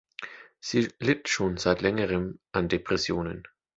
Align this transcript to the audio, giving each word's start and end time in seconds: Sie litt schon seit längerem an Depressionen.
Sie 0.59 0.87
litt 0.99 1.29
schon 1.29 1.57
seit 1.57 1.81
längerem 1.81 2.39
an 2.53 2.67
Depressionen. 2.67 3.43